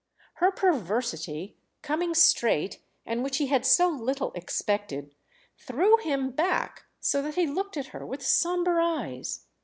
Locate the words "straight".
2.15-2.79